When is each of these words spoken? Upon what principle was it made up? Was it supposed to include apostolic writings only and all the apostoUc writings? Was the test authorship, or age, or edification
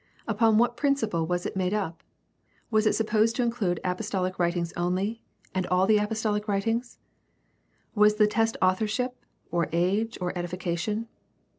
Upon 0.27 0.57
what 0.57 0.77
principle 0.77 1.27
was 1.27 1.45
it 1.45 1.55
made 1.55 1.75
up? 1.75 2.01
Was 2.71 2.87
it 2.87 2.93
supposed 2.93 3.35
to 3.35 3.43
include 3.43 3.79
apostolic 3.83 4.39
writings 4.39 4.73
only 4.75 5.21
and 5.53 5.67
all 5.67 5.85
the 5.85 5.97
apostoUc 5.99 6.47
writings? 6.47 6.97
Was 7.93 8.15
the 8.15 8.25
test 8.25 8.57
authorship, 8.63 9.23
or 9.51 9.69
age, 9.71 10.17
or 10.19 10.35
edification 10.35 11.07